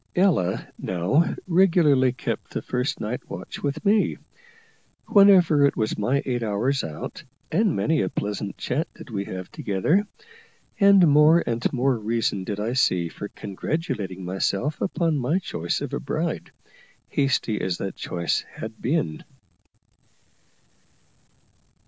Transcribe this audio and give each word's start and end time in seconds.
Ella 0.15 0.67
now 0.79 1.35
regularly 1.47 2.11
kept 2.11 2.49
the 2.55 2.63
first 2.63 2.99
night 2.99 3.21
watch 3.29 3.61
with 3.61 3.85
me, 3.85 4.17
whenever 5.05 5.63
it 5.63 5.77
was 5.77 5.95
my 5.95 6.23
eight 6.25 6.41
hours 6.41 6.83
out, 6.83 7.23
and 7.51 7.75
many 7.75 8.01
a 8.01 8.09
pleasant 8.09 8.57
chat 8.57 8.91
did 8.95 9.11
we 9.11 9.25
have 9.25 9.51
together; 9.51 10.07
and 10.79 11.07
more 11.07 11.43
and 11.45 11.71
more 11.71 11.95
reason 11.99 12.43
did 12.43 12.59
I 12.59 12.73
see 12.73 13.09
for 13.09 13.27
congratulating 13.27 14.25
myself 14.25 14.81
upon 14.81 15.17
my 15.17 15.37
choice 15.37 15.81
of 15.81 15.93
a 15.93 15.99
bride, 15.99 16.51
hasty 17.09 17.61
as 17.61 17.77
that 17.77 17.95
choice 17.95 18.41
had 18.55 18.81
been. 18.81 19.23